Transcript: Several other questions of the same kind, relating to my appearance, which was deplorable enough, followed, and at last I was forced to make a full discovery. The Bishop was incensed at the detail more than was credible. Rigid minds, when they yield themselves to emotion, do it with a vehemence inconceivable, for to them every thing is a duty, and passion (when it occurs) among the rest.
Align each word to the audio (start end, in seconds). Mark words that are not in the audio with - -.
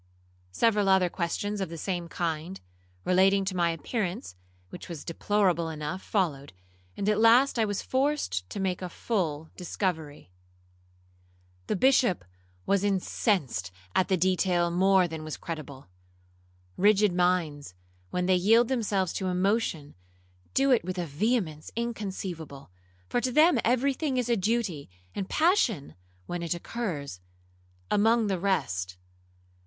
Several 0.51 0.89
other 0.89 1.09
questions 1.11 1.61
of 1.61 1.69
the 1.69 1.77
same 1.77 2.07
kind, 2.07 2.59
relating 3.05 3.45
to 3.45 3.55
my 3.55 3.69
appearance, 3.69 4.35
which 4.71 4.89
was 4.89 5.05
deplorable 5.05 5.69
enough, 5.69 6.01
followed, 6.01 6.53
and 6.97 7.07
at 7.07 7.19
last 7.19 7.59
I 7.59 7.65
was 7.65 7.83
forced 7.83 8.49
to 8.49 8.59
make 8.59 8.81
a 8.81 8.89
full 8.89 9.51
discovery. 9.55 10.31
The 11.67 11.75
Bishop 11.75 12.25
was 12.65 12.83
incensed 12.83 13.69
at 13.93 14.07
the 14.07 14.17
detail 14.17 14.71
more 14.71 15.07
than 15.07 15.23
was 15.23 15.37
credible. 15.37 15.85
Rigid 16.77 17.13
minds, 17.13 17.75
when 18.09 18.25
they 18.25 18.33
yield 18.37 18.69
themselves 18.69 19.13
to 19.13 19.27
emotion, 19.27 19.93
do 20.55 20.71
it 20.71 20.83
with 20.83 20.97
a 20.97 21.05
vehemence 21.05 21.69
inconceivable, 21.75 22.71
for 23.07 23.21
to 23.21 23.31
them 23.31 23.59
every 23.63 23.93
thing 23.93 24.17
is 24.17 24.29
a 24.29 24.35
duty, 24.35 24.89
and 25.13 25.29
passion 25.29 25.93
(when 26.25 26.41
it 26.41 26.55
occurs) 26.55 27.19
among 27.91 28.25
the 28.25 28.39
rest. 28.39 28.97